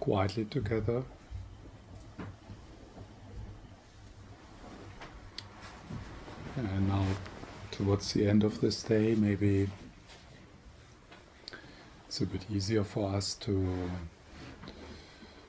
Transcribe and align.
quietly 0.00 0.46
together. 0.46 1.02
And 6.56 6.88
now, 6.88 7.06
towards 7.70 8.12
the 8.12 8.26
end 8.26 8.42
of 8.42 8.60
this 8.60 8.82
day, 8.82 9.14
maybe 9.14 9.68
it's 12.06 12.20
a 12.20 12.26
bit 12.26 12.44
easier 12.50 12.82
for 12.82 13.14
us 13.14 13.34
to 13.34 13.90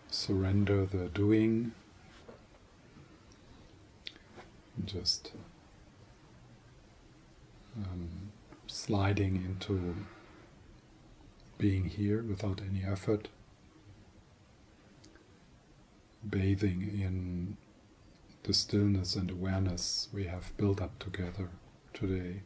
surrender 0.10 0.86
the 0.86 1.08
doing, 1.08 1.72
just 4.86 5.32
um, 7.78 8.32
sliding 8.68 9.36
into 9.38 9.96
being 11.58 11.86
here 11.86 12.22
without 12.22 12.62
any 12.62 12.84
effort, 12.84 13.28
bathing 16.28 16.82
in 16.82 17.58
the 18.44 18.54
stillness 18.54 19.16
and 19.16 19.30
awareness 19.30 20.08
we 20.14 20.26
have 20.26 20.56
built 20.58 20.82
up 20.82 20.98
together 21.00 21.50
today. 21.94 22.42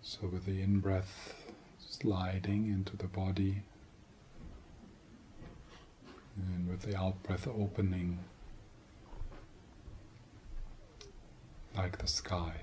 So, 0.00 0.26
with 0.26 0.44
the 0.44 0.60
in 0.60 0.80
breath 0.80 1.34
sliding 1.78 2.66
into 2.66 2.96
the 2.96 3.06
body, 3.06 3.62
and 6.36 6.68
with 6.68 6.82
the 6.82 6.96
out 6.96 7.22
breath 7.22 7.46
opening 7.46 8.18
like 11.76 11.98
the 11.98 12.06
sky. 12.06 12.62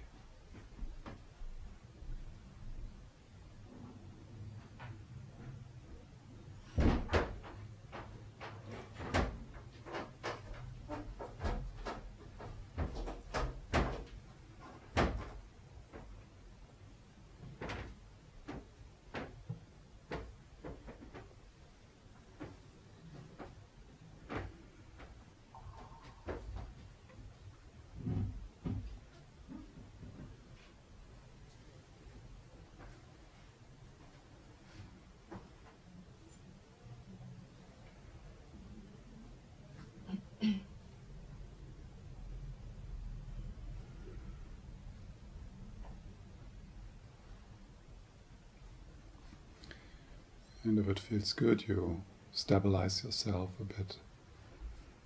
And 50.70 50.78
if 50.78 50.88
it 50.88 51.00
feels 51.00 51.34
good, 51.34 51.68
you 51.68 52.04
stabilize 52.32 53.04
yourself 53.04 53.50
a 53.60 53.64
bit 53.64 53.96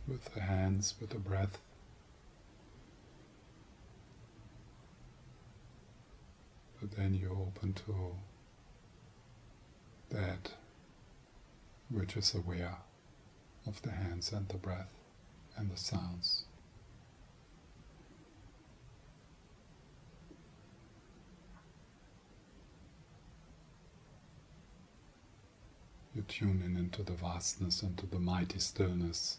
with 0.06 0.34
the 0.34 0.42
hands, 0.42 0.96
with 1.00 1.12
the 1.12 1.18
breath. 1.18 1.58
But 6.82 6.92
then 6.98 7.14
you 7.14 7.30
open 7.30 7.72
to 7.86 8.18
that 10.10 10.52
which 11.90 12.18
is 12.18 12.36
aware 12.36 12.80
of 13.66 13.82
the 13.84 13.92
hands 13.92 14.34
and 14.34 14.50
the 14.50 14.58
breath 14.58 14.92
and 15.56 15.72
the 15.72 15.78
sounds. 15.78 16.44
You 26.16 26.22
tune 26.22 26.62
in 26.64 26.78
into 26.78 27.02
the 27.02 27.14
vastness, 27.14 27.82
into 27.82 28.06
the 28.06 28.20
mighty 28.20 28.60
stillness. 28.60 29.38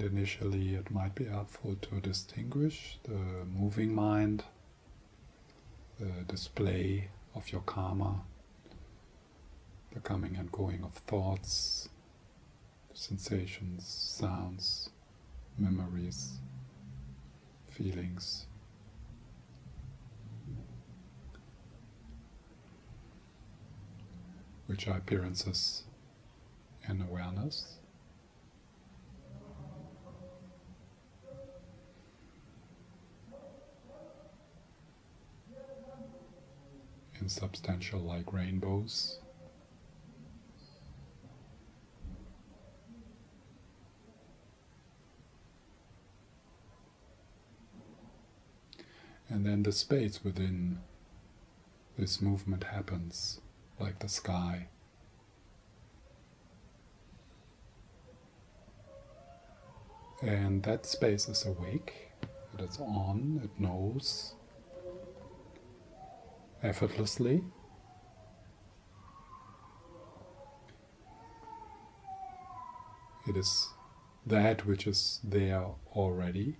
And 0.00 0.16
initially, 0.18 0.74
it 0.76 0.90
might 0.90 1.14
be 1.14 1.26
helpful 1.26 1.76
to 1.82 2.00
distinguish 2.00 2.98
the 3.02 3.44
moving 3.44 3.94
mind, 3.94 4.44
the 5.98 6.24
display 6.26 7.08
of 7.34 7.52
your 7.52 7.60
karma, 7.60 8.22
the 9.92 10.00
coming 10.00 10.36
and 10.36 10.50
going 10.50 10.84
of 10.84 10.94
thoughts, 10.94 11.90
sensations, 12.94 13.86
sounds, 13.86 14.88
memories, 15.58 16.38
feelings. 17.68 18.46
Which 24.66 24.88
are 24.88 24.96
appearances 24.96 25.82
in 26.88 27.02
awareness. 27.02 27.79
Insubstantial 37.30 38.00
like 38.00 38.32
rainbows. 38.32 39.20
And 49.28 49.46
then 49.46 49.62
the 49.62 49.70
space 49.70 50.24
within 50.24 50.80
this 51.96 52.20
movement 52.20 52.64
happens, 52.64 53.40
like 53.78 54.00
the 54.00 54.08
sky. 54.08 54.66
And 60.20 60.64
that 60.64 60.84
space 60.84 61.28
is 61.28 61.46
awake, 61.46 62.10
it 62.58 62.64
is 62.64 62.80
on, 62.80 63.40
it 63.44 63.60
knows 63.60 64.34
effortlessly. 66.62 67.42
It 73.28 73.36
is 73.36 73.68
that 74.26 74.66
which 74.66 74.86
is 74.86 75.20
there 75.22 75.66
already. 75.94 76.56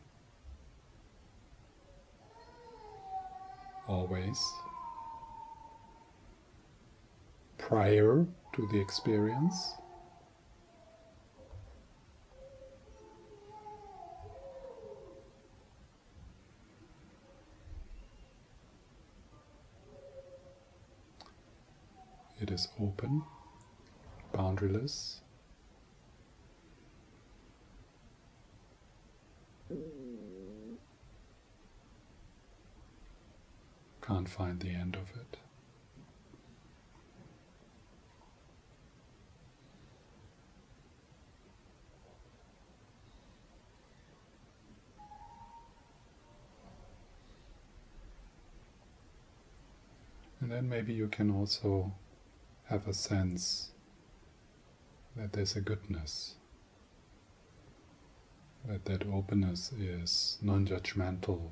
always 3.91 4.41
prior 7.59 8.27
to 8.55 8.69
the 8.71 8.81
experience. 8.81 9.75
It 22.41 22.51
is 22.51 22.69
open, 22.81 23.23
boundaryless. 24.35 25.21
can't 34.11 34.29
find 34.29 34.59
the 34.59 34.71
end 34.71 34.97
of 34.97 35.09
it. 35.21 35.37
And 50.41 50.51
then 50.51 50.69
maybe 50.69 50.93
you 50.93 51.07
can 51.07 51.31
also 51.31 51.93
have 52.71 52.87
a 52.87 52.95
sense 52.95 53.73
that 55.17 55.33
there's 55.33 55.57
a 55.57 55.61
goodness, 55.61 56.37
that 58.65 58.85
that 58.85 59.05
openness 59.13 59.73
is 59.73 60.39
non-judgmental 60.41 61.51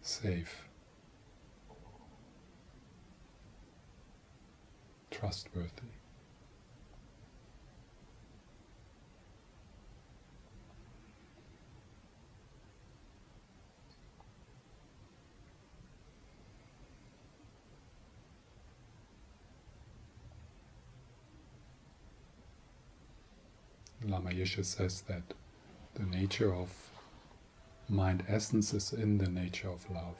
safe, 0.00 0.62
trustworthy. 5.10 5.97
Lama 24.08 24.30
Yeshe 24.30 24.64
says 24.64 25.02
that 25.02 25.22
the 25.94 26.04
nature 26.04 26.54
of 26.54 26.70
mind 27.90 28.24
essence 28.26 28.72
is 28.72 28.92
in 28.92 29.18
the 29.18 29.28
nature 29.28 29.68
of 29.68 29.90
love. 29.90 30.16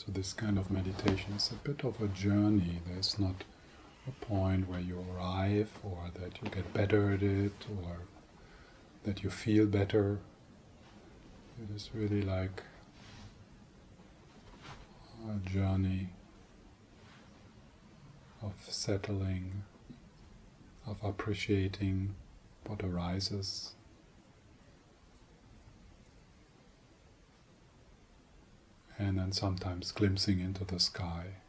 So 0.00 0.06
this 0.12 0.32
kind 0.32 0.56
of 0.56 0.70
meditation 0.70 1.34
is 1.34 1.50
a 1.50 1.56
bit 1.56 1.84
of 1.84 2.00
a 2.00 2.08
journey. 2.08 2.80
There's 2.86 3.18
not 3.18 3.44
a 4.08 4.24
point 4.24 4.66
where 4.66 4.80
you 4.80 5.04
arrive 5.12 5.70
or 5.82 6.08
that 6.14 6.38
you 6.42 6.48
get 6.48 6.72
better 6.72 7.12
at 7.12 7.22
it 7.22 7.52
or 7.68 7.98
that 9.04 9.22
you 9.22 9.28
feel 9.28 9.66
better. 9.66 10.18
It 11.62 11.76
is 11.76 11.90
really 11.92 12.22
like 12.22 12.62
a 15.28 15.46
journey 15.46 16.08
of 18.40 18.54
settling, 18.70 19.64
of 20.86 20.96
appreciating 21.04 22.14
what 22.64 22.82
arises 22.82 23.74
and 29.00 29.18
then 29.18 29.32
sometimes 29.32 29.92
glimpsing 29.92 30.40
into 30.40 30.64
the 30.64 30.78
sky. 30.78 31.39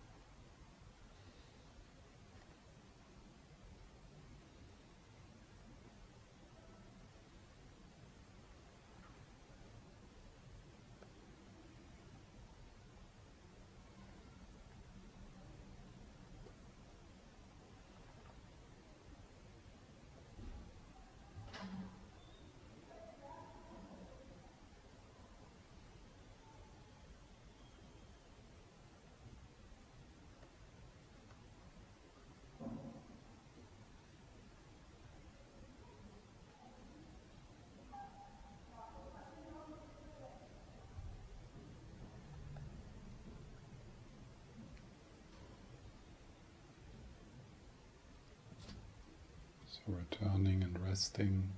Returning 49.88 50.64
and 50.64 50.78
resting. 50.80 51.50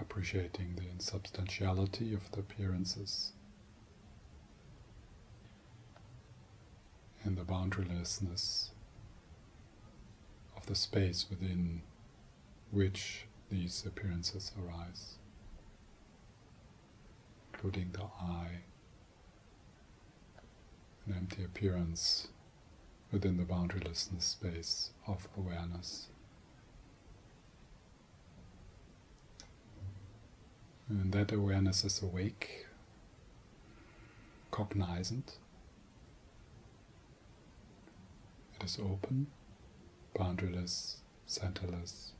Appreciating 0.00 0.74
the 0.76 0.88
insubstantiality 0.88 2.12
of 2.14 2.30
the 2.32 2.40
appearances 2.40 3.32
and 7.24 7.36
the 7.36 7.42
boundarylessness 7.42 8.68
of 10.56 10.66
the 10.66 10.74
space 10.74 11.26
within 11.30 11.82
which 12.70 13.26
these 13.50 13.84
appearances 13.86 14.52
arise, 14.60 15.14
including 17.52 17.90
the 17.92 18.02
eye, 18.02 18.60
an 21.06 21.14
empty 21.16 21.44
appearance 21.44 22.28
within 23.12 23.36
the 23.36 23.44
boundarylessness 23.44 24.22
space 24.22 24.90
of 25.06 25.28
awareness. 25.36 26.08
And 30.88 31.12
that 31.12 31.32
awareness 31.32 31.84
is 31.84 32.02
awake, 32.02 32.66
cognizant. 34.50 35.38
It 38.58 38.64
is 38.64 38.78
open, 38.78 39.28
boundaryless, 40.14 40.96
centerless. 41.28 42.10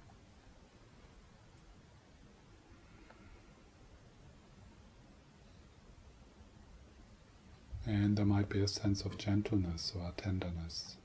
There 8.15 8.25
might 8.25 8.49
be 8.49 8.61
a 8.61 8.69
sense 8.69 9.05
of 9.05 9.19
gentleness 9.19 9.93
or 9.93 10.13
tenderness. 10.17 10.99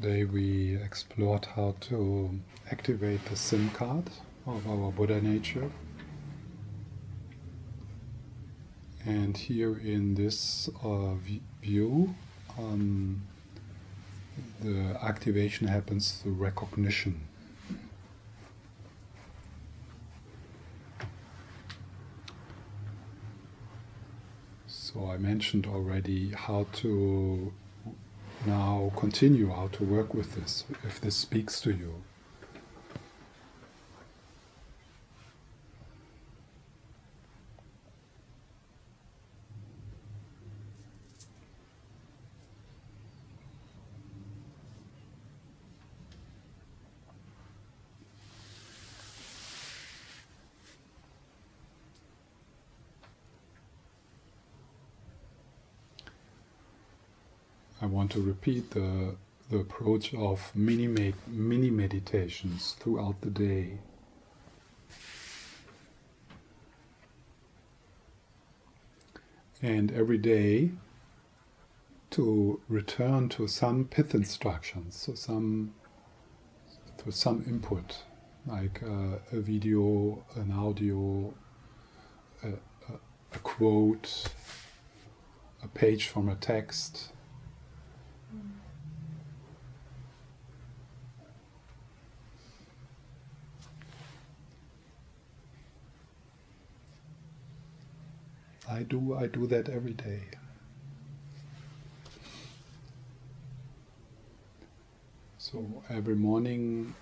Today 0.00 0.22
we 0.22 0.76
explored 0.76 1.44
how 1.44 1.74
to 1.80 2.38
activate 2.70 3.24
the 3.24 3.34
SIM 3.34 3.68
card 3.70 4.04
of 4.46 4.64
our 4.70 4.92
Buddha 4.92 5.20
nature. 5.20 5.72
And 9.04 9.36
here 9.36 9.76
in 9.76 10.14
this 10.14 10.70
uh, 10.84 11.14
view, 11.60 12.14
um, 12.56 13.22
the 14.60 14.96
activation 15.02 15.66
happens 15.66 16.12
through 16.12 16.34
recognition. 16.34 17.26
So 24.68 25.10
I 25.10 25.16
mentioned 25.16 25.66
already 25.66 26.30
how 26.30 26.68
to 26.74 27.52
now 28.46 28.92
continue 28.96 29.48
how 29.50 29.68
to 29.68 29.84
work 29.84 30.14
with 30.14 30.34
this 30.34 30.64
if 30.84 31.00
this 31.00 31.16
speaks 31.16 31.60
to 31.60 31.70
you. 31.70 32.02
I 57.80 57.86
want 57.86 58.10
to 58.12 58.20
repeat 58.20 58.72
the, 58.72 59.14
the 59.50 59.58
approach 59.58 60.12
of 60.12 60.50
mini, 60.54 60.88
med 60.88 61.14
mini 61.28 61.70
meditations 61.70 62.76
throughout 62.80 63.20
the 63.20 63.30
day. 63.30 63.78
And 69.62 69.92
every 69.92 70.18
day 70.18 70.70
to 72.10 72.60
return 72.68 73.28
to 73.30 73.46
some 73.46 73.84
pith 73.84 74.12
instructions, 74.12 74.96
so 74.96 75.14
some 75.14 75.74
to 76.98 77.12
some 77.12 77.44
input, 77.46 77.98
like 78.44 78.82
uh, 78.82 79.18
a 79.30 79.40
video, 79.40 80.24
an 80.34 80.52
audio, 80.52 81.32
a, 82.42 82.48
a, 82.48 82.96
a 83.34 83.38
quote, 83.38 84.24
a 85.62 85.68
page 85.68 86.08
from 86.08 86.28
a 86.28 86.34
text, 86.34 87.12
I 98.70 98.82
do 98.82 99.14
I 99.14 99.26
do 99.26 99.46
that 99.46 99.68
every 99.68 99.94
day. 99.94 100.20
So 105.38 105.64
every 105.88 106.14
morning 106.14 106.94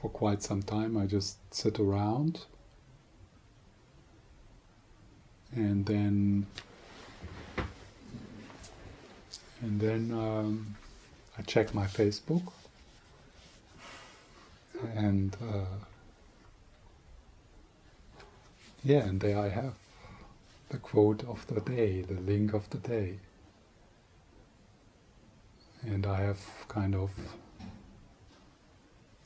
for 0.00 0.10
quite 0.10 0.42
some 0.42 0.62
time 0.62 0.96
I 0.96 1.06
just 1.06 1.36
sit 1.54 1.78
around. 1.78 2.46
And 5.54 5.86
then 5.86 6.46
and 9.60 9.80
then 9.80 10.10
um, 10.12 10.74
I 11.38 11.42
check 11.42 11.72
my 11.72 11.86
Facebook. 11.86 12.52
And 14.96 15.36
uh, 15.40 15.84
yeah 18.82 19.04
and 19.04 19.20
there 19.20 19.38
I 19.38 19.48
have 19.48 19.74
the 20.72 20.78
quote 20.78 21.22
of 21.24 21.46
the 21.48 21.60
day 21.60 22.02
the 22.02 22.20
link 22.20 22.52
of 22.54 22.68
the 22.70 22.78
day 22.78 23.18
and 25.82 26.06
I 26.06 26.22
have 26.22 26.42
kind 26.68 26.94
of 26.94 27.10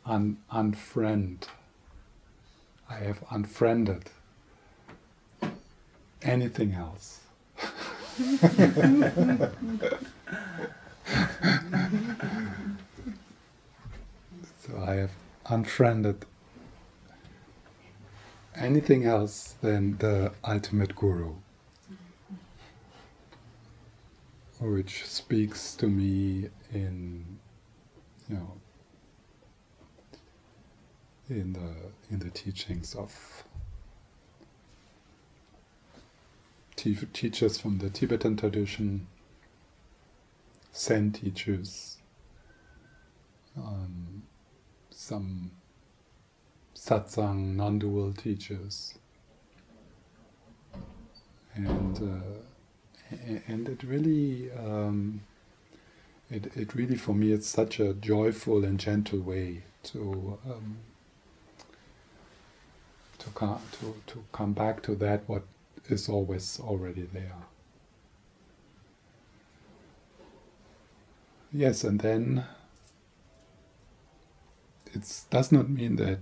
un- 0.04 0.38
unfriend 0.52 1.44
I 2.88 2.96
have 2.96 3.24
unfriended 3.30 4.04
anything 6.22 6.72
else. 6.72 7.20
so 14.62 14.82
I 14.84 14.94
have 14.94 15.10
unfriended 15.46 16.24
anything 18.58 19.04
else 19.04 19.54
than 19.60 19.98
the 19.98 20.32
ultimate 20.44 20.94
guru, 20.96 21.34
which 24.60 25.04
speaks 25.04 25.74
to 25.76 25.86
me 25.86 26.48
in, 26.72 27.38
you 28.28 28.36
know, 28.36 28.52
in 31.28 31.52
the 31.52 31.74
in 32.10 32.20
the 32.20 32.30
teachings 32.30 32.94
of 32.94 33.44
teachers 36.76 37.58
from 37.58 37.78
the 37.78 37.90
Tibetan 37.90 38.36
tradition, 38.36 39.06
Zen 40.74 41.10
teachers, 41.12 41.96
um, 43.56 44.22
some 44.90 45.50
satsang 46.86 47.56
non-dual 47.56 48.12
teachers, 48.12 48.94
and 51.54 51.96
uh, 51.98 53.16
and 53.48 53.68
it 53.68 53.82
really 53.82 54.50
um, 54.52 55.22
it 56.30 56.56
it 56.56 56.74
really 56.74 56.96
for 56.96 57.14
me 57.14 57.32
it's 57.32 57.48
such 57.48 57.80
a 57.80 57.92
joyful 57.94 58.64
and 58.64 58.78
gentle 58.78 59.20
way 59.20 59.62
to. 59.84 60.38
Um, 60.46 60.78
to 63.18 63.32
come 63.32 63.60
to, 63.72 63.94
to 64.06 64.24
come 64.30 64.52
back 64.52 64.82
to 64.82 64.94
that 64.94 65.22
what 65.26 65.42
is 65.88 66.08
always 66.08 66.60
already 66.60 67.08
there. 67.12 67.36
Yes, 71.52 71.84
and 71.84 72.00
then 72.00 72.44
it 74.94 75.24
does 75.30 75.50
not 75.50 75.68
mean 75.68 75.96
that 75.96 76.18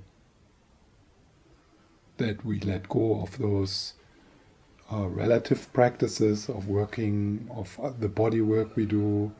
that 2.16 2.44
we 2.44 2.60
let 2.60 2.88
go 2.88 3.20
of 3.22 3.38
those 3.38 3.94
uh, 4.92 5.06
relative 5.08 5.72
practices 5.72 6.48
of 6.48 6.68
working, 6.68 7.48
of 7.54 7.78
uh, 7.82 7.90
the 7.98 8.08
body 8.08 8.40
work 8.40 8.76
we 8.76 8.86
do, 8.86 9.32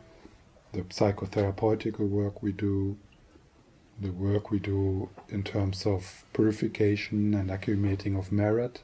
the 0.73 0.83
psychotherapeutical 0.83 2.09
work 2.09 2.43
we 2.43 2.51
do, 2.53 2.97
the 4.01 4.11
work 4.11 4.51
we 4.51 4.59
do 4.59 5.09
in 5.29 5.43
terms 5.43 5.87
of 5.87 6.25
purification 6.33 7.35
and 7.35 7.51
accumulating 7.51 8.17
of 8.17 8.33
merit. 8.33 8.83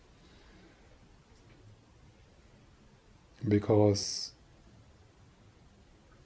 Because 3.47 4.33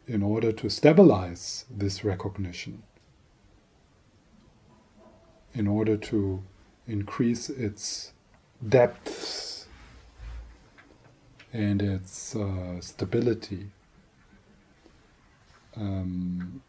in 0.07 0.22
order 0.22 0.53
to 0.53 0.68
stabilize 0.68 1.64
this 1.70 2.05
recognition, 2.05 2.83
in 5.55 5.66
order 5.66 5.96
to 5.96 6.42
increase 6.87 7.49
its 7.49 8.12
depth 8.66 9.66
and 11.53 11.81
its 11.81 12.35
uh, 12.35 12.81
stability, 12.81 13.68
um, 15.77 16.62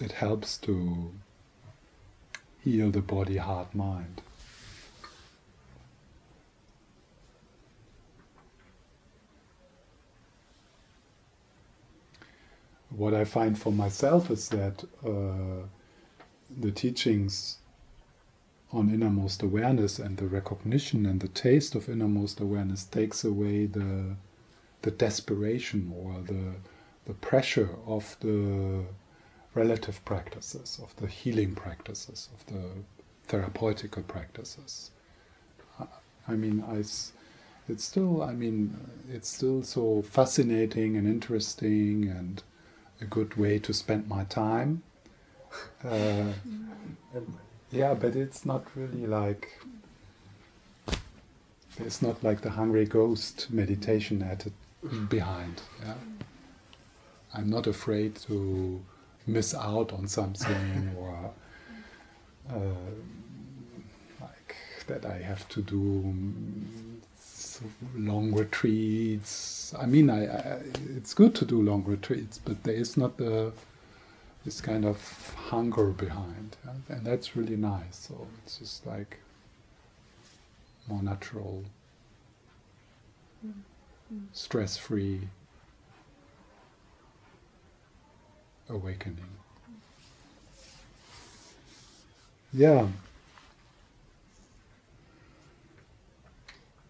it 0.00 0.12
helps 0.12 0.56
to 0.58 1.12
heal 2.62 2.90
the 2.90 3.00
body, 3.00 3.36
heart, 3.36 3.74
mind. 3.74 4.22
What 12.90 13.12
I 13.12 13.24
find 13.24 13.58
for 13.58 13.72
myself 13.72 14.30
is 14.30 14.48
that 14.50 14.84
uh, 15.04 15.66
the 16.58 16.70
teachings 16.70 17.58
on 18.72 18.90
innermost 18.92 19.42
awareness 19.42 19.98
and 19.98 20.16
the 20.16 20.26
recognition 20.26 21.06
and 21.06 21.20
the 21.20 21.28
taste 21.28 21.74
of 21.74 21.88
innermost 21.88 22.40
awareness 22.40 22.84
takes 22.84 23.24
away 23.24 23.66
the 23.66 24.16
the 24.82 24.90
desperation 24.90 25.92
or 25.96 26.20
the 26.22 26.54
the 27.06 27.14
pressure 27.14 27.70
of 27.86 28.16
the 28.20 28.84
relative 29.54 30.04
practices, 30.04 30.80
of 30.82 30.94
the 30.96 31.06
healing 31.06 31.54
practices, 31.54 32.28
of 32.34 32.46
the 32.46 32.62
therapeutical 33.28 34.06
practices. 34.06 34.90
I 36.26 36.34
mean, 36.34 36.64
I, 36.66 36.78
it's 36.78 37.12
still, 37.84 38.22
I 38.22 38.32
mean, 38.32 38.76
it's 39.08 39.28
still 39.28 39.62
so 39.62 40.02
fascinating 40.02 40.96
and 40.96 41.06
interesting 41.06 42.08
and 42.08 42.42
a 43.00 43.04
good 43.04 43.36
way 43.36 43.58
to 43.58 43.72
spend 43.72 44.08
my 44.08 44.24
time. 44.24 44.82
Uh, 45.84 46.32
yeah, 47.70 47.94
but 47.94 48.16
it's 48.16 48.46
not 48.46 48.64
really 48.74 49.06
like, 49.06 49.60
it's 51.78 52.00
not 52.00 52.22
like 52.22 52.40
the 52.40 52.50
hungry 52.50 52.84
ghost 52.86 53.48
meditation 53.50 54.22
at 54.22 54.46
behind. 55.08 55.62
Yeah? 55.84 55.94
I'm 57.34 57.50
not 57.50 57.66
afraid 57.66 58.14
to 58.28 58.80
miss 59.26 59.54
out 59.54 59.92
on 59.92 60.06
something 60.06 60.94
or 60.98 61.30
uh, 62.50 62.58
like 64.20 64.56
that 64.86 65.04
I 65.04 65.18
have 65.18 65.48
to 65.50 65.62
do 65.62 66.14
long 67.96 68.32
retreats. 68.32 69.74
I 69.78 69.86
mean, 69.86 70.10
I, 70.10 70.26
I, 70.26 70.60
it's 70.96 71.14
good 71.14 71.34
to 71.36 71.44
do 71.44 71.60
long 71.62 71.84
retreats, 71.84 72.38
but 72.38 72.62
there 72.64 72.74
is 72.74 72.96
not 72.96 73.16
the 73.16 73.52
this 74.44 74.60
kind 74.60 74.84
of 74.84 75.34
hunger 75.48 75.86
behind, 75.86 76.56
and 76.88 77.04
that's 77.06 77.34
really 77.34 77.56
nice. 77.56 77.96
So 78.08 78.26
it's 78.44 78.58
just 78.58 78.86
like 78.86 79.18
more 80.86 81.02
natural, 81.02 81.64
mm-hmm. 83.44 84.24
stress-free 84.32 85.28
awakening. 88.68 89.24
Yeah. 92.52 92.86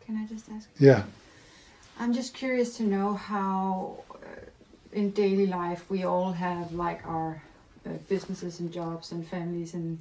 Can 0.05 0.17
I 0.17 0.27
just 0.27 0.51
ask? 0.51 0.69
Yeah. 0.79 1.05
I'm 1.99 2.13
just 2.13 2.35
curious 2.35 2.77
to 2.79 2.83
know 2.83 3.15
how, 3.15 3.99
in 4.95 5.11
daily 5.11 5.47
life, 5.47 5.91
we 5.91 6.05
all 6.05 6.33
have 6.33 6.73
like 6.73 7.05
our 7.07 7.43
uh, 7.85 7.91
businesses 8.09 8.61
and 8.61 8.73
jobs 8.73 9.13
and 9.13 9.27
families 9.27 9.75
and 9.75 9.99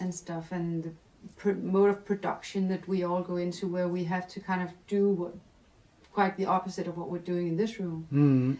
and 0.00 0.14
stuff, 0.14 0.52
and 0.52 0.84
the 0.84 0.92
pr- 1.36 1.52
mode 1.52 1.90
of 1.90 2.04
production 2.04 2.68
that 2.68 2.86
we 2.86 3.02
all 3.02 3.20
go 3.20 3.36
into, 3.36 3.66
where 3.66 3.88
we 3.88 4.04
have 4.04 4.28
to 4.28 4.40
kind 4.40 4.62
of 4.62 4.70
do 4.86 5.08
what, 5.10 5.34
quite 6.12 6.36
the 6.36 6.46
opposite 6.46 6.86
of 6.86 6.96
what 6.96 7.10
we're 7.10 7.18
doing 7.18 7.48
in 7.48 7.56
this 7.56 7.80
room. 7.80 8.06
Mm-hmm. 8.12 8.52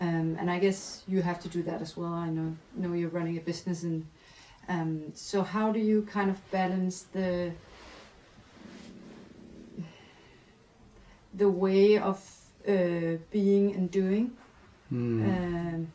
Um, 0.00 0.36
and 0.40 0.50
I 0.50 0.58
guess 0.58 1.04
you 1.06 1.22
have 1.22 1.40
to 1.42 1.48
do 1.48 1.62
that 1.62 1.80
as 1.80 1.96
well. 1.96 2.12
I 2.12 2.28
know 2.28 2.56
know 2.74 2.92
you're 2.92 3.10
running 3.10 3.36
a 3.36 3.40
business, 3.40 3.84
and 3.84 4.06
um, 4.68 5.12
so 5.14 5.42
how 5.42 5.70
do 5.70 5.78
you 5.78 6.02
kind 6.02 6.30
of 6.30 6.50
balance 6.50 7.02
the 7.12 7.52
the 11.34 11.48
way 11.48 11.98
of 11.98 12.18
uh, 12.66 13.18
being 13.30 13.74
and 13.76 13.90
doing? 13.90 14.32
Mm. 14.92 15.22
Um, 15.24 15.92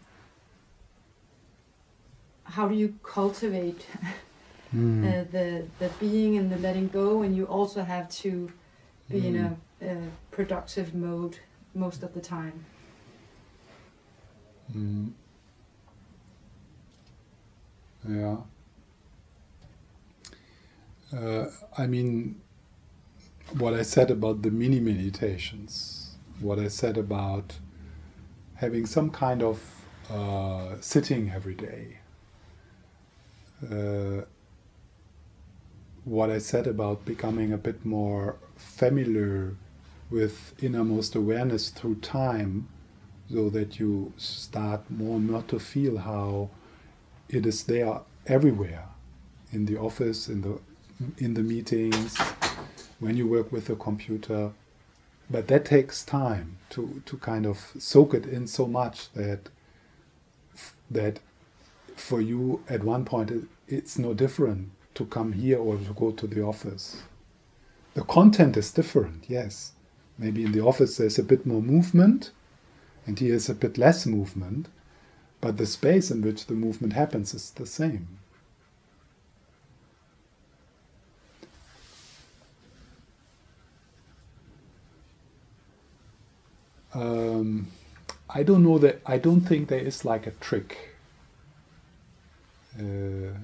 how 2.43 2.67
do 2.67 2.75
you 2.75 2.95
cultivate 3.03 3.85
mm. 4.75 5.03
uh, 5.03 5.23
the 5.31 5.65
the 5.79 5.89
being 5.99 6.37
and 6.37 6.51
the 6.51 6.57
letting 6.57 6.87
go, 6.87 7.21
and 7.23 7.35
you 7.35 7.45
also 7.45 7.83
have 7.83 8.09
to 8.23 8.51
be 9.09 9.27
in 9.27 9.35
Mm. 9.35 9.57
a, 9.81 9.85
a 9.91 9.97
productive 10.31 10.93
mode 10.95 11.39
most 11.73 12.03
of 12.03 12.13
the 12.13 12.21
time. 12.21 12.65
Mm. 14.75 15.11
Yeah. 18.07 18.37
Uh, 21.15 21.49
I 21.77 21.87
mean, 21.87 22.41
what 23.57 23.73
I 23.73 23.83
said 23.83 24.11
about 24.11 24.41
the 24.41 24.51
mini 24.51 24.79
meditations, 24.79 26.15
what 26.39 26.59
I 26.59 26.67
said 26.67 26.97
about 26.97 27.57
having 28.55 28.85
some 28.85 29.09
kind 29.09 29.43
of 29.43 29.61
uh, 30.09 30.75
sitting 30.81 31.31
every 31.31 31.55
day, 31.55 31.97
uh, 33.71 34.21
what 36.03 36.29
I 36.29 36.37
said 36.37 36.67
about 36.67 37.05
becoming 37.05 37.51
a 37.51 37.57
bit 37.57 37.85
more 37.85 38.37
familiar 38.55 39.55
with 40.09 40.53
innermost 40.61 41.15
awareness 41.15 41.69
through 41.69 41.95
time 41.95 42.67
so 43.31 43.49
that 43.49 43.79
you 43.79 44.13
start 44.17 44.89
more 44.89 45.19
not 45.19 45.47
to 45.47 45.59
feel 45.59 45.97
how 45.97 46.49
it 47.27 47.45
is 47.45 47.63
there 47.63 48.01
everywhere 48.27 48.85
in 49.51 49.65
the 49.65 49.77
office 49.77 50.27
in 50.27 50.41
the 50.41 50.59
in 51.17 51.33
the 51.33 51.41
meetings 51.41 52.17
when 52.99 53.17
you 53.17 53.27
work 53.27 53.51
with 53.51 53.65
the 53.65 53.75
computer 53.75 54.51
but 55.29 55.47
that 55.47 55.65
takes 55.65 56.03
time 56.03 56.57
to 56.69 57.01
to 57.05 57.17
kind 57.17 57.45
of 57.45 57.71
soak 57.77 58.13
it 58.13 58.25
in 58.25 58.47
so 58.47 58.67
much 58.67 59.11
that 59.13 59.49
that 60.89 61.19
for 61.95 62.21
you 62.21 62.61
at 62.69 62.83
one 62.83 63.05
point 63.05 63.31
it, 63.31 63.43
it's 63.67 63.97
no 63.97 64.13
different 64.13 64.71
to 64.93 65.05
come 65.05 65.33
here 65.33 65.57
or 65.57 65.77
to 65.77 65.93
go 65.93 66.11
to 66.11 66.27
the 66.27 66.41
office 66.41 67.03
the 67.93 68.03
content 68.03 68.55
is 68.57 68.71
different 68.71 69.25
yes 69.27 69.71
maybe 70.17 70.43
in 70.43 70.51
the 70.51 70.61
office 70.61 70.97
there's 70.97 71.19
a 71.19 71.23
bit 71.23 71.45
more 71.45 71.61
movement 71.61 72.31
and 73.05 73.19
here 73.19 73.35
is 73.35 73.49
a 73.49 73.53
bit 73.53 73.77
less 73.77 74.05
movement, 74.05 74.67
but 75.41 75.57
the 75.57 75.65
space 75.65 76.09
in 76.09 76.21
which 76.21 76.47
the 76.47 76.53
movement 76.53 76.93
happens 76.93 77.33
is 77.33 77.51
the 77.51 77.65
same. 77.65 78.19
Um, 86.95 87.67
I 88.29 88.43
don't 88.43 88.63
know 88.63 88.77
that. 88.79 89.01
I 89.05 89.17
don't 89.17 89.41
think 89.41 89.67
there 89.67 89.79
is 89.79 90.05
like 90.05 90.25
a 90.25 90.31
trick. 90.31 90.95
Uh, 92.79 93.37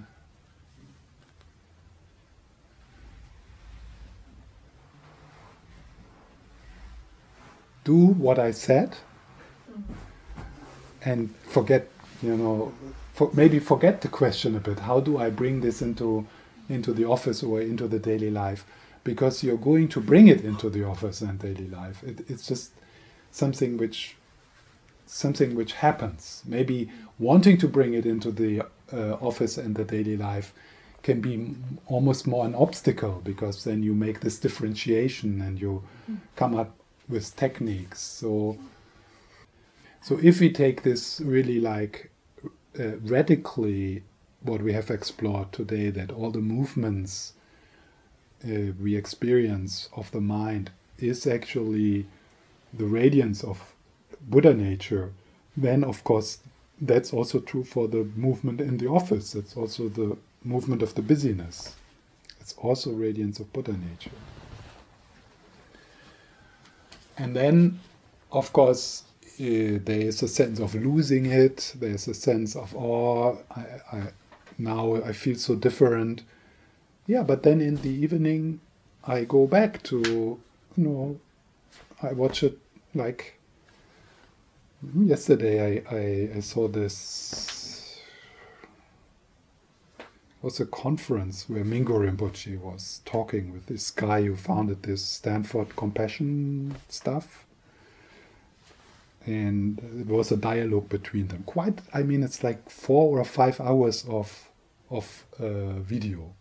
do 7.84 7.96
what 7.96 8.40
I 8.40 8.52
said 8.52 8.98
and 11.04 11.36
forget, 11.44 11.88
you 12.22 12.36
know, 12.36 12.74
for, 13.14 13.32
maybe 13.34 13.60
forget 13.60 14.02
the 14.02 14.08
question 14.08 14.56
a 14.56 14.60
bit. 14.60 14.80
How 14.80 15.00
do 15.00 15.18
I 15.18 15.30
bring 15.30 15.62
this 15.62 15.82
into 15.82 16.28
into 16.70 16.94
the 16.94 17.06
office 17.06 17.44
or 17.44 17.62
into 17.62 17.88
the 17.88 18.00
daily 18.00 18.30
life? 18.30 18.66
Because 19.04 19.44
you're 19.44 19.58
going 19.58 19.88
to 19.90 20.00
bring 20.00 20.28
it 20.28 20.42
into 20.42 20.70
the 20.70 20.84
office 20.86 21.22
and 21.22 21.40
daily 21.40 21.68
life. 21.68 22.04
It, 22.04 22.30
it's 22.30 22.48
just 22.48 22.72
something 23.32 23.78
which 23.78 24.16
something 25.06 25.56
which 25.56 25.74
happens. 25.74 26.42
Maybe 26.46 26.90
wanting 27.20 27.58
to 27.58 27.68
bring 27.68 27.94
it 27.94 28.06
into 28.06 28.32
the 28.32 28.62
uh, 28.94 29.14
office 29.16 29.58
and 29.58 29.76
the 29.76 29.84
daily 29.84 30.16
life 30.16 30.54
can 31.04 31.20
be 31.20 31.56
almost 31.88 32.28
more 32.28 32.46
an 32.46 32.56
obstacle 32.56 33.22
because 33.24 33.64
then 33.64 33.84
you 33.84 33.94
make 33.94 34.22
this 34.22 34.40
differentiation 34.40 35.42
and 35.42 35.60
you 35.60 35.84
come 36.36 36.56
up 36.56 36.76
with 37.10 37.36
techniques. 37.36 38.00
So, 38.00 38.58
so 40.02 40.20
if 40.22 40.40
we 40.40 40.52
take 40.52 40.84
this 40.84 41.20
really 41.20 41.60
like 41.60 42.12
uh, 42.80 42.98
radically, 43.00 44.04
what 44.44 44.62
we 44.62 44.74
have 44.74 44.90
explored 44.90 45.52
today, 45.52 45.90
that 45.90 46.12
all 46.12 46.32
the 46.32 46.40
movements 46.40 47.34
uh, 48.44 48.72
we 48.80 48.96
experience 48.96 49.90
of 49.96 50.10
the 50.12 50.22
mind 50.22 50.72
is 50.98 51.28
actually 51.28 52.08
the 52.74 52.86
radiance 52.86 53.44
of 53.44 53.74
Buddha 54.22 54.54
nature, 54.54 55.12
then 55.58 55.84
of 55.84 56.04
course 56.04 56.40
that's 56.80 57.14
also 57.14 57.40
true 57.40 57.64
for 57.64 57.88
the 57.88 58.04
movement 58.16 58.60
in 58.60 58.78
the 58.78 58.88
office. 58.88 59.36
It's 59.36 59.56
also 59.56 59.90
the 59.90 60.18
movement 60.44 60.82
of 60.82 60.96
the 60.96 61.02
busyness. 61.02 61.76
It's 62.40 62.54
also 62.54 62.92
radiance 62.92 63.40
of 63.40 63.54
Buddha 63.54 63.74
nature. 63.74 64.12
And 67.18 67.36
then, 67.36 67.80
of 68.32 68.52
course, 68.52 69.04
uh, 69.40 69.78
there 69.86 70.02
is 70.02 70.24
a 70.24 70.28
sense 70.28 70.60
of 70.60 70.74
losing 70.74 71.28
it. 71.28 71.76
There's 71.80 72.08
a 72.08 72.16
sense 72.16 72.56
of, 72.56 72.76
oh, 72.76 73.38
I, 73.56 73.62
I, 73.96 74.04
now 74.58 74.96
I 74.96 75.14
feel 75.14 75.36
so 75.36 75.56
different. 75.56 76.24
Yeah, 77.06 77.22
but 77.22 77.44
then 77.44 77.62
in 77.62 77.76
the 77.76 77.90
evening, 77.90 78.60
I 79.06 79.24
go 79.26 79.46
back 79.46 79.84
to, 79.84 80.00
you 80.02 80.40
know, 80.78 81.20
I 82.04 82.14
watch 82.14 82.44
it 82.44 82.58
like 82.96 83.40
yesterday. 84.98 85.84
I, 85.90 85.96
I, 85.96 86.38
I 86.38 86.40
saw 86.40 86.68
this 86.68 88.00
was 90.42 90.60
a 90.60 90.66
conference 90.66 91.48
where 91.48 91.64
Mingyur 91.64 92.10
Rinpoche 92.10 92.60
was 92.60 93.02
talking 93.06 93.54
with 93.54 93.68
this 93.68 93.92
guy 93.92 94.24
who 94.24 94.36
founded 94.36 94.84
this 94.84 95.06
Stanford 95.06 95.76
Compassion 95.76 96.76
stuff. 96.90 97.46
And 99.24 99.80
it 100.00 100.08
was 100.08 100.32
a 100.32 100.38
dialogue 100.38 100.90
between 100.90 101.28
them. 101.28 101.44
Quite, 101.44 101.82
I 101.94 102.02
mean, 102.02 102.24
it's 102.24 102.44
like 102.44 102.72
four 102.72 103.20
or 103.20 103.26
five 103.26 103.62
hours 103.62 104.04
of 104.08 104.48
of 104.90 105.26
uh, 105.40 105.80
video. 105.80 106.34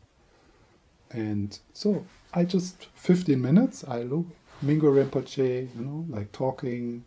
And 1.13 1.59
so 1.73 2.07
I 2.33 2.45
just 2.45 2.87
15 2.95 3.41
minutes. 3.41 3.85
I 3.87 4.03
look 4.03 4.27
Mingyur 4.65 4.93
Rinpoche, 5.05 5.75
you 5.75 5.83
know, 5.83 6.05
like 6.09 6.33
talking, 6.33 7.05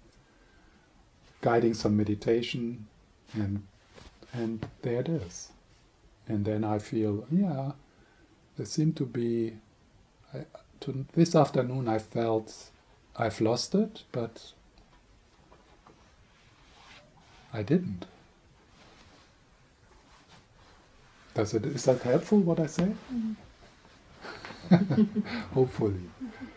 guiding 1.42 1.74
some 1.74 1.96
meditation, 1.96 2.88
and 3.34 3.64
and 4.34 4.68
there 4.82 5.02
it 5.02 5.10
is 5.10 5.54
and 6.28 6.46
then 6.46 6.64
I 6.64 6.80
feel, 6.80 7.26
yeah, 7.32 7.74
there 8.58 8.66
seemed 8.66 8.96
to 8.98 9.06
be. 9.06 9.54
I, 10.34 10.46
to, 10.82 11.06
this 11.14 11.36
afternoon, 11.36 11.88
I 11.88 12.00
felt 12.00 12.72
I've 13.16 13.40
lost 13.42 13.76
it, 13.76 14.04
but 14.12 14.52
I 17.54 17.64
didn't. 17.64 18.06
Does 21.34 21.54
it? 21.54 21.66
Is 21.66 21.86
that 21.86 22.02
helpful? 22.02 22.40
What 22.40 22.60
I 22.60 22.68
say? 22.68 22.92
Mm-hmm. 23.14 23.34
Hopefully. 25.54 26.02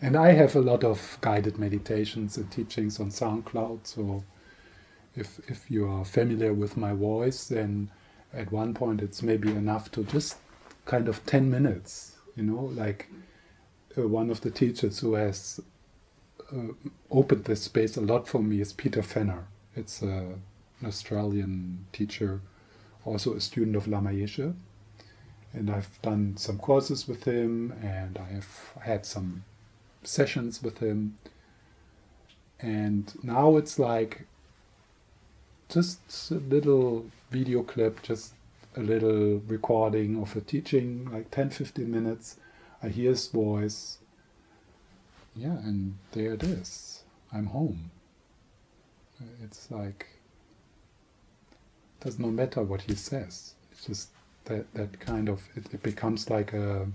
And 0.00 0.16
I 0.16 0.32
have 0.32 0.54
a 0.54 0.60
lot 0.60 0.84
of 0.84 1.18
guided 1.20 1.58
meditations 1.58 2.36
and 2.36 2.50
teachings 2.50 3.00
on 3.00 3.10
SoundCloud, 3.10 3.80
so 3.86 4.24
if 5.14 5.40
if 5.50 5.70
you 5.70 5.88
are 5.88 6.04
familiar 6.04 6.52
with 6.52 6.76
my 6.76 6.92
voice, 6.92 7.48
then 7.48 7.90
at 8.32 8.52
one 8.52 8.74
point 8.74 9.02
it's 9.02 9.22
maybe 9.22 9.50
enough 9.50 9.90
to 9.92 10.04
just 10.04 10.38
kind 10.84 11.08
of 11.08 11.24
ten 11.26 11.50
minutes, 11.50 12.16
you 12.36 12.42
know, 12.42 12.70
like 12.74 13.08
uh, 13.98 14.08
one 14.08 14.30
of 14.30 14.40
the 14.40 14.50
teachers 14.50 15.00
who 15.00 15.14
has 15.14 15.60
uh, 16.52 16.72
opened 17.10 17.44
this 17.44 17.62
space 17.62 17.96
a 17.96 18.00
lot 18.00 18.28
for 18.28 18.42
me 18.42 18.60
is 18.60 18.72
Peter 18.72 19.02
Fenner. 19.02 19.46
It's 19.74 20.02
a, 20.02 20.36
an 20.80 20.86
Australian 20.86 21.86
teacher, 21.92 22.40
also 23.04 23.34
a 23.34 23.40
student 23.40 23.76
of 23.76 23.88
Lama 23.88 24.10
Yeshe. 24.10 24.54
And 25.52 25.70
I've 25.70 26.00
done 26.00 26.36
some 26.36 26.58
courses 26.58 27.06
with 27.06 27.24
him, 27.24 27.72
and 27.82 28.16
I 28.16 28.32
have 28.32 28.72
had 28.80 29.04
some 29.04 29.44
sessions 30.02 30.62
with 30.62 30.78
him. 30.78 31.18
And 32.60 33.12
now 33.22 33.56
it's 33.56 33.78
like 33.78 34.26
just 35.68 36.30
a 36.30 36.34
little 36.34 37.06
video 37.30 37.62
clip, 37.62 38.02
just 38.02 38.34
a 38.76 38.80
little 38.80 39.42
recording 39.46 40.20
of 40.20 40.36
a 40.36 40.40
teaching, 40.40 41.08
like 41.10 41.30
10 41.30 41.50
15 41.50 41.90
minutes. 41.90 42.36
I 42.82 42.88
hear 42.88 43.10
his 43.10 43.26
voice. 43.28 43.98
Yeah, 45.34 45.58
and 45.58 45.96
there 46.12 46.34
it 46.34 46.42
is. 46.42 47.02
I'm 47.32 47.46
home. 47.46 47.90
It's 49.42 49.70
like, 49.70 50.06
it 52.00 52.04
does 52.04 52.18
not 52.18 52.32
matter 52.32 52.62
what 52.62 52.82
he 52.82 52.94
says. 52.94 53.54
It's 53.70 53.86
just 53.86 54.08
that, 54.44 54.72
that 54.74 55.00
kind 55.00 55.28
of, 55.28 55.42
it, 55.54 55.72
it 55.72 55.82
becomes 55.82 56.28
like 56.28 56.52
a, 56.52 56.88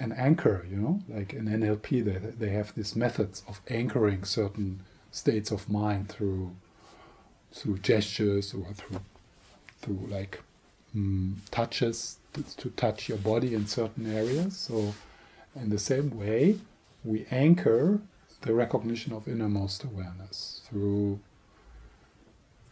an 0.00 0.12
anchor, 0.12 0.66
you 0.68 0.76
know, 0.76 1.00
like 1.08 1.32
in 1.32 1.46
NLP, 1.46 2.04
they, 2.04 2.46
they 2.46 2.50
have 2.50 2.74
these 2.74 2.96
methods 2.96 3.42
of 3.46 3.60
anchoring 3.68 4.24
certain 4.24 4.80
states 5.12 5.50
of 5.50 5.68
mind 5.68 6.08
through 6.08 6.52
through 7.52 7.78
gestures 7.78 8.54
or 8.54 8.72
through 8.72 9.00
through 9.80 10.06
like 10.08 10.42
mm, 10.96 11.34
touches 11.50 12.18
to, 12.32 12.42
to 12.56 12.70
touch 12.70 13.08
your 13.08 13.18
body 13.18 13.54
in 13.54 13.66
certain 13.66 14.12
areas. 14.12 14.56
So 14.56 14.94
In 15.56 15.70
the 15.70 15.78
same 15.78 16.16
way, 16.16 16.58
we 17.04 17.26
anchor 17.30 18.00
the 18.42 18.54
recognition 18.54 19.12
of 19.12 19.26
innermost 19.26 19.84
awareness 19.84 20.62
through 20.68 21.20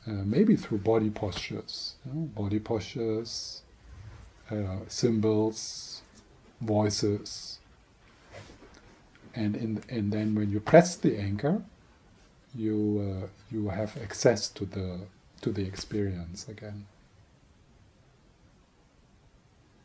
uh, 0.07 0.23
maybe 0.25 0.57
through 0.57 0.79
body 0.79 1.11
postures, 1.11 1.97
you 2.07 2.12
know, 2.14 2.27
body 2.27 2.59
postures, 2.61 3.62
uh, 4.51 4.79
symbols, 4.87 5.97
voices, 6.61 7.59
and 9.35 9.57
in, 9.57 9.83
and 9.88 10.12
then 10.12 10.35
when 10.35 10.51
you 10.51 10.61
press 10.61 10.97
the 10.97 11.16
anchor, 11.18 11.62
you 12.55 13.23
uh, 13.25 13.27
you 13.51 13.68
have 13.68 13.97
access 14.03 14.49
to 14.49 14.64
the 14.64 15.01
to 15.42 15.53
the 15.53 15.64
experience 15.66 16.49
again. 16.49 16.87